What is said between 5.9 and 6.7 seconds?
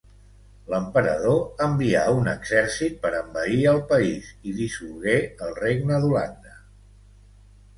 d'Holanda.